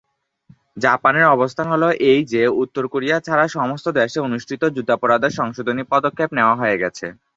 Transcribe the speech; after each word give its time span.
জাপানের 0.77 1.25
অবস্থান 1.27 1.67
হল 1.73 1.83
এই 2.11 2.21
যে, 2.33 2.41
উত্তর 2.61 2.83
কোরিয়া 2.87 3.17
ছাড়া 3.19 3.45
সমস্ত 3.57 3.85
দেশে 3.99 4.19
অনুষ্ঠিত 4.21 4.61
যুদ্ধাপরাধের 4.75 5.37
সংশোধনী 5.39 5.83
পদক্ষেপ 5.91 6.29
নেওয়া 6.37 6.55
হয়ে 6.55 6.79
গেছে। 6.83 7.05